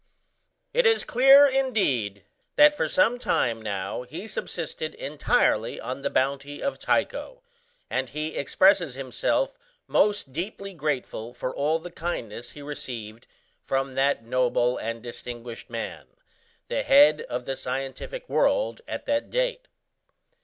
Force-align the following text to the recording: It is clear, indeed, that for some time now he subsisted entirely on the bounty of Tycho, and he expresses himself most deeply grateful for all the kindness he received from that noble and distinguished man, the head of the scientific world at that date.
It 0.73 0.87
is 0.87 1.03
clear, 1.03 1.45
indeed, 1.45 2.23
that 2.55 2.73
for 2.73 2.87
some 2.87 3.19
time 3.19 3.61
now 3.61 4.01
he 4.01 4.25
subsisted 4.27 4.95
entirely 4.95 5.79
on 5.79 6.01
the 6.01 6.09
bounty 6.09 6.59
of 6.63 6.79
Tycho, 6.79 7.43
and 7.87 8.09
he 8.09 8.35
expresses 8.35 8.95
himself 8.95 9.59
most 9.85 10.33
deeply 10.33 10.73
grateful 10.73 11.35
for 11.35 11.55
all 11.55 11.77
the 11.77 11.91
kindness 11.91 12.53
he 12.53 12.63
received 12.63 13.27
from 13.61 13.93
that 13.93 14.23
noble 14.25 14.75
and 14.79 15.03
distinguished 15.03 15.69
man, 15.69 16.07
the 16.67 16.81
head 16.81 17.21
of 17.29 17.45
the 17.45 17.55
scientific 17.55 18.27
world 18.27 18.81
at 18.87 19.05
that 19.05 19.29
date. 19.29 19.67